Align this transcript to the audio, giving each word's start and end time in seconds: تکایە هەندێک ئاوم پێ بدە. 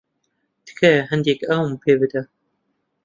تکایە 0.65 1.01
هەندێک 1.11 1.39
ئاوم 1.49 1.73
پێ 1.83 1.93
بدە. 2.01 2.21